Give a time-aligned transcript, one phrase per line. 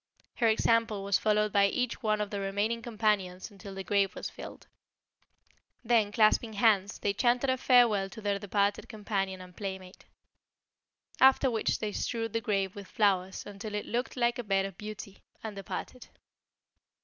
[0.37, 4.31] Her example was followed by each one of the remaining companions until the grave was
[4.31, 4.65] filled.
[5.83, 10.05] Then clasping hands, they chanted a farewell to their departed companion and playmate.
[11.19, 14.75] After which they strewed the grave with flowers until it looked like a bed of
[14.75, 16.07] beauty, and departed.